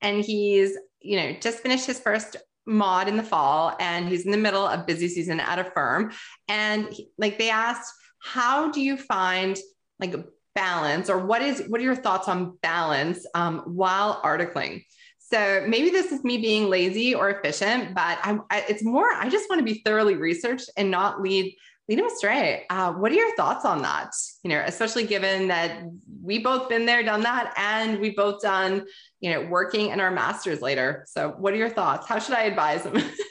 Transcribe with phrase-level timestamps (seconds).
[0.00, 4.30] and he's, you know, just finished his first mod in the fall and he's in
[4.30, 6.12] the middle of busy season at a firm.
[6.48, 9.56] And he, like they asked, how do you find
[9.98, 10.14] like
[10.54, 14.84] balance or what is what are your thoughts on balance um, while articling?
[15.18, 19.28] So maybe this is me being lazy or efficient, but I, I, it's more, I
[19.28, 21.54] just want to be thoroughly researched and not lead
[21.88, 22.66] lead them astray.
[22.68, 24.12] Uh, what are your thoughts on that?
[24.42, 25.82] You know, especially given that
[26.22, 28.84] we both been there, done that, and we both done,
[29.20, 31.04] you know, working in our masters later.
[31.08, 32.06] So what are your thoughts?
[32.06, 32.96] How should I advise them?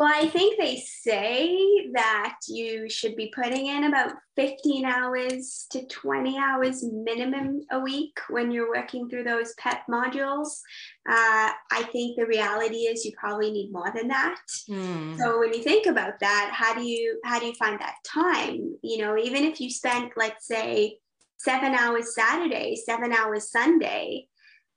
[0.00, 5.86] Well, I think they say that you should be putting in about 15 hours to
[5.88, 10.60] 20 hours minimum a week when you're working through those PEP modules.
[11.06, 14.40] Uh, I think the reality is you probably need more than that.
[14.70, 15.18] Mm.
[15.18, 18.76] So when you think about that, how do you how do you find that time?
[18.82, 20.96] You know, even if you spent, let's say,
[21.36, 24.28] seven hours Saturday, seven hours Sunday,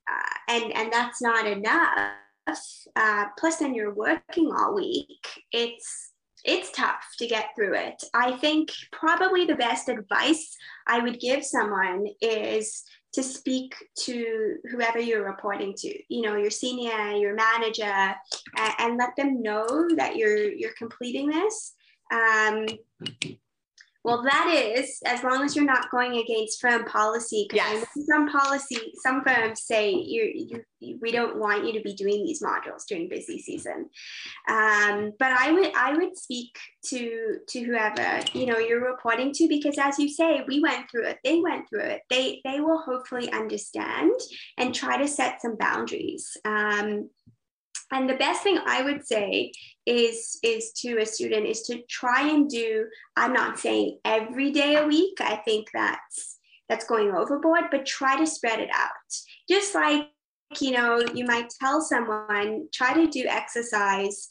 [0.05, 2.12] uh, and and that's not enough
[2.47, 5.26] uh, plus then you're working all week.
[5.51, 6.12] It's
[6.45, 8.04] it's tough to get through it.
[8.13, 14.99] I think probably the best advice i would give someone is to speak to whoever
[14.99, 18.15] you're reporting to you know your senior your manager
[18.57, 21.73] and, and let them know that you're you're completing this.
[22.12, 22.65] Um,
[24.04, 27.48] well, that is as long as you're not going against firm policy.
[27.54, 27.85] Yes.
[28.09, 32.41] Some policy, some firms say you, you, we don't want you to be doing these
[32.41, 33.90] modules during busy season.
[34.49, 39.48] Um, but I would, I would speak to to whoever you know you're reporting to
[39.48, 41.20] because, as you say, we went through it.
[41.24, 42.01] They went through it.
[42.09, 44.12] They they will hopefully understand
[44.57, 46.35] and try to set some boundaries.
[46.43, 47.09] Um,
[47.94, 49.52] and the best thing I would say
[49.86, 52.88] is is to a student is to try and do.
[53.16, 55.22] I'm not saying every day a week.
[55.22, 58.90] I think that's that's going overboard, but try to spread it out.
[59.48, 60.08] Just like
[60.60, 64.30] you know, you might tell someone try to do exercise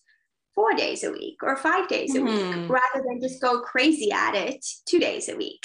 [0.54, 2.26] four days a week or five days mm-hmm.
[2.26, 2.72] a week mm-hmm.
[2.72, 5.62] rather than just go crazy at it two days a week.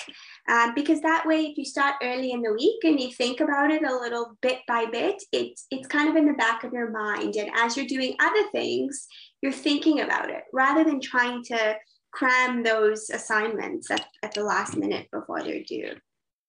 [0.50, 3.70] Um, because that way, if you start early in the week and you think about
[3.70, 6.90] it a little bit by bit, it's it's kind of in the back of your
[6.90, 7.36] mind.
[7.36, 9.08] And as you're doing other things,
[9.42, 11.76] you're thinking about it rather than trying to
[12.12, 15.92] cram those assignments at, at the last minute before they're due.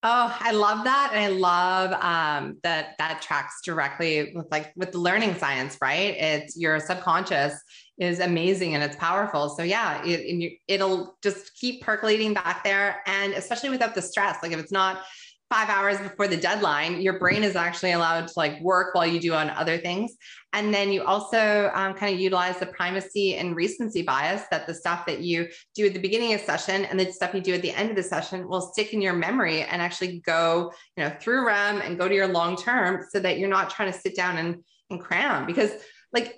[0.04, 1.10] Oh, I love that.
[1.12, 6.14] And I love um, that that tracks directly with like with the learning science, right?
[6.16, 7.60] It's your subconscious
[7.98, 9.48] is amazing and it's powerful.
[9.48, 13.02] So yeah, it, it'll just keep percolating back there.
[13.06, 15.02] And especially without the stress, like if it's not
[15.50, 19.18] five hours before the deadline, your brain is actually allowed to like work while you
[19.18, 20.14] do on other things.
[20.52, 24.74] And then you also um, kind of utilize the primacy and recency bias that the
[24.74, 27.62] stuff that you do at the beginning of session and the stuff you do at
[27.62, 31.12] the end of the session will stick in your memory and actually go, you know,
[31.18, 34.14] through REM and go to your long term so that you're not trying to sit
[34.14, 35.72] down and, and cram because
[36.12, 36.36] like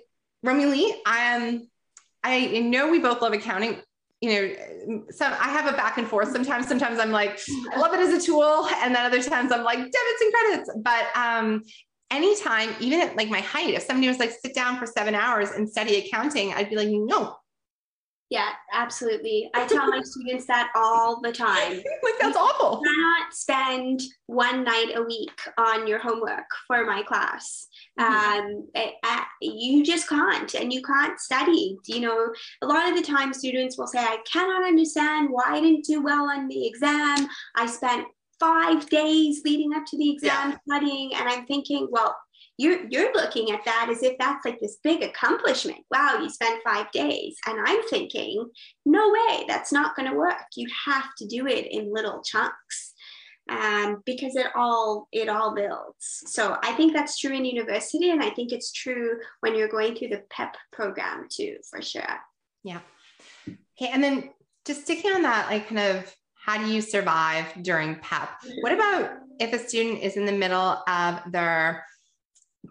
[1.05, 1.67] I am,
[2.23, 3.81] I know we both love accounting
[4.21, 6.67] you know, some I have a back and forth sometimes.
[6.67, 7.39] Sometimes I'm like,
[7.73, 8.67] I love it as a tool.
[8.75, 10.71] And then other times I'm like, debits and credits.
[10.83, 11.63] But um,
[12.11, 15.49] anytime, even at like my height, if somebody was like, sit down for seven hours
[15.49, 17.35] and study accounting, I'd be like, no,
[18.31, 19.49] yeah, absolutely.
[19.53, 21.73] I tell my students that all the time.
[22.03, 22.81] like that's you awful.
[22.81, 27.67] cannot spend one night a week on your homework for my class.
[27.99, 28.13] Mm-hmm.
[28.13, 31.77] Um, it, uh, you just can't, and you can't study.
[31.87, 35.59] You know, a lot of the time students will say, "I cannot understand why I
[35.59, 37.27] didn't do well on the exam.
[37.57, 38.07] I spent
[38.39, 40.57] five days leading up to the exam yeah.
[40.69, 42.15] studying," and I'm thinking, well
[42.61, 45.79] you're you're looking at that as if that's like this big accomplishment.
[45.89, 47.35] Wow you spent five days.
[47.47, 48.49] And i'm thinking
[48.85, 50.45] no way that's not going to work.
[50.55, 52.93] You have to do it in little chunks
[53.49, 56.23] um, because it all it all builds.
[56.27, 59.95] So i think that's true in university and i think it's true when you're going
[59.95, 62.19] through the pep program too for sure.
[62.63, 62.81] Yeah.
[63.47, 64.29] Okay and then
[64.65, 68.29] just sticking on that like kind of how do you survive during pep
[68.61, 71.83] what about if a student is in the middle of their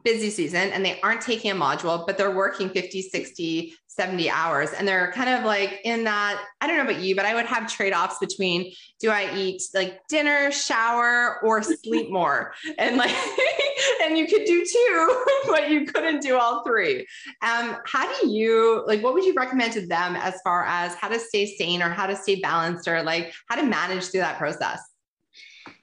[0.05, 4.71] busy season and they aren't taking a module, but they're working 50, 60, 70 hours.
[4.71, 7.47] And they're kind of like in that, I don't know about you, but I would
[7.47, 12.55] have trade offs between do I eat like dinner, shower, or sleep more?
[12.79, 13.15] And like,
[14.05, 17.07] and you could do two, but you couldn't do all three.
[17.43, 21.09] Um, how do you, like, what would you recommend to them as far as how
[21.09, 24.39] to stay sane or how to stay balanced or like how to manage through that
[24.39, 24.90] process?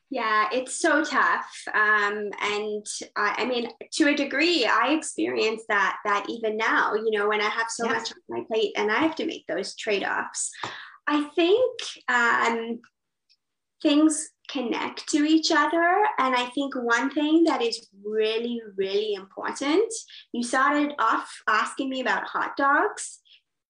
[0.09, 1.51] Yeah, it's so tough.
[1.73, 2.85] Um, and
[3.17, 7.41] I, I, mean, to a degree, I experience that that even now, you know, when
[7.41, 10.49] I have so much on my plate and I have to make those trade-offs.
[11.07, 12.79] I think um,
[13.81, 16.05] things connect to each other.
[16.19, 19.91] And I think one thing that is really, really important,
[20.31, 23.19] you started off asking me about hot dogs.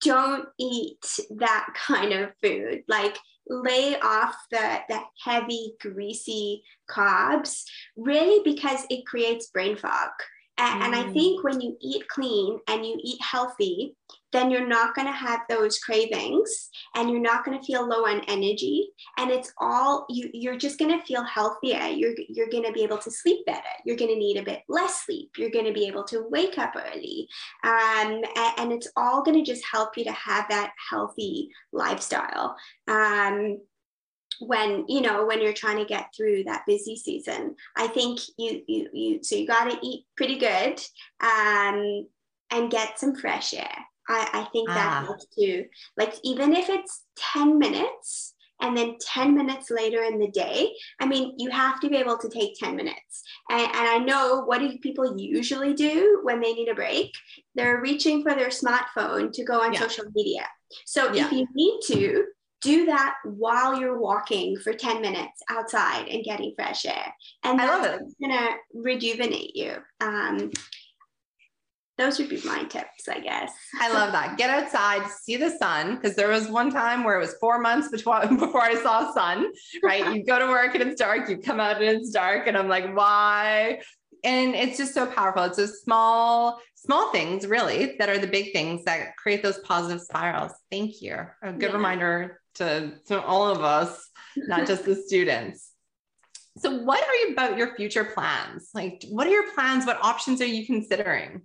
[0.02, 2.84] Don't eat that kind of food.
[2.88, 3.18] Like,
[3.50, 7.64] lay off the, the heavy, greasy carbs,
[7.96, 10.10] really because it creates brain fog.
[10.58, 10.86] And, mm.
[10.86, 11.14] and I mm.
[11.14, 13.96] think when you eat clean and you eat healthy,
[14.38, 18.06] then you're not going to have those cravings and you're not going to feel low
[18.06, 18.90] on energy.
[19.18, 21.88] And it's all you you're just going to feel healthier.
[21.88, 23.64] You're you're going to be able to sleep better.
[23.84, 25.32] You're going to need a bit less sleep.
[25.38, 27.28] You're going to be able to wake up early.
[27.64, 32.56] Um, and, and it's all going to just help you to have that healthy lifestyle.
[32.88, 33.58] Um,
[34.40, 37.56] when you know when you're trying to get through that busy season.
[37.76, 40.80] I think you you you so you got to eat pretty good
[41.22, 42.08] um
[42.52, 43.78] and get some fresh air
[44.10, 45.06] i i think that ah.
[45.06, 45.66] helps too
[45.98, 51.06] like even if it's 10 minutes and then 10 minutes later in the day i
[51.06, 54.60] mean you have to be able to take 10 minutes and, and i know what
[54.60, 57.12] do people usually do when they need a break
[57.56, 59.80] they're reaching for their smartphone to go on yeah.
[59.80, 60.48] social media
[60.86, 61.26] so yeah.
[61.26, 62.26] if you need to
[62.62, 67.14] do that while you're walking for 10 minutes outside and getting fresh air.
[67.44, 69.76] And that's going to rejuvenate you.
[70.02, 70.52] Um,
[71.98, 73.52] those would be my tips, I guess.
[73.82, 74.38] I love that.
[74.38, 77.90] Get outside, see the sun, because there was one time where it was four months
[77.90, 79.52] before, before I saw sun,
[79.84, 80.16] right?
[80.16, 82.68] you go to work and it's dark, you come out and it's dark, and I'm
[82.68, 83.82] like, why?
[84.24, 85.44] And it's just so powerful.
[85.44, 90.02] It's a small, small things really that are the big things that create those positive
[90.02, 90.52] spirals.
[90.72, 91.18] Thank you.
[91.42, 91.76] A good yeah.
[91.76, 95.72] reminder to, to all of us, not just the students.
[96.60, 98.70] So, what are you about your future plans?
[98.74, 99.86] Like, what are your plans?
[99.86, 101.44] What options are you considering?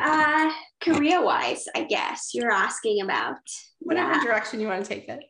[0.00, 0.50] Uh,
[0.80, 3.38] career wise, I guess you're asking about.
[3.78, 4.24] Whatever yeah.
[4.24, 5.20] direction you want to take it.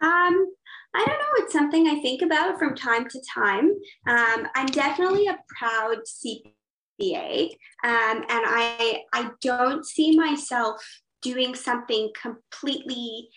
[0.00, 0.46] um,
[0.94, 1.34] I don't know.
[1.38, 3.70] It's something I think about from time to time.
[4.06, 7.50] Um, I'm definitely a proud CPA,
[7.84, 10.82] um, and I I don't see myself
[11.20, 13.28] doing something completely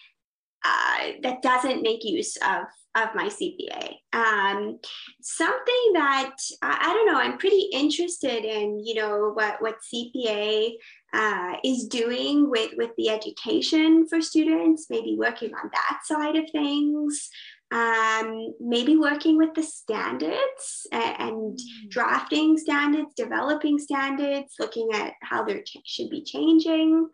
[0.63, 2.63] uh, that doesn't make use of
[2.95, 3.93] of my CPA.
[4.13, 4.79] Um,
[5.21, 10.71] something that I, I, don't know, I'm pretty interested in, you know, what what CPA
[11.13, 16.49] uh, is doing with with the education for students, maybe working on that side of
[16.51, 17.29] things
[17.71, 21.89] um, maybe working with the standards and, and mm.
[21.89, 27.07] drafting standards, developing standards, looking at how they ch- should be changing.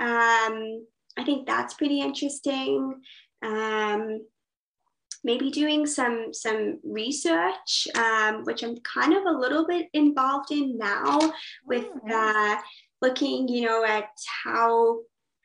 [0.00, 0.86] Um,
[1.16, 2.94] I think that's pretty interesting.
[3.42, 4.20] Um,
[5.24, 10.78] maybe doing some some research, um, which I'm kind of a little bit involved in
[10.78, 11.18] now,
[11.66, 12.60] with oh, uh,
[13.02, 14.08] looking, you know, at
[14.44, 15.00] how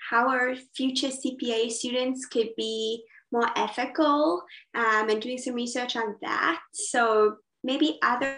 [0.09, 4.43] how our future CPA students could be more ethical
[4.75, 6.61] um, and doing some research on that.
[6.73, 8.37] So maybe other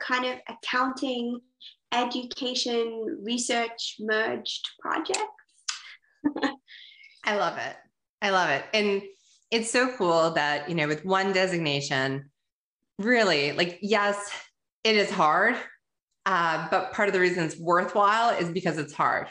[0.00, 1.40] kind of accounting,
[1.92, 5.20] education, research merged projects.
[7.24, 7.76] I love it.
[8.20, 8.64] I love it.
[8.72, 9.02] And
[9.52, 12.30] it's so cool that, you know, with one designation,
[12.98, 14.32] really, like, yes,
[14.82, 15.54] it is hard.
[16.24, 19.28] Uh, but part of the reason it's worthwhile is because it's hard.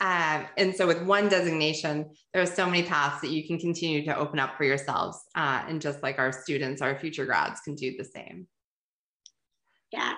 [0.00, 4.04] Um, and so, with one designation, there are so many paths that you can continue
[4.04, 5.18] to open up for yourselves.
[5.34, 8.46] Uh, and just like our students, our future grads can do the same.
[9.92, 10.14] Yeah,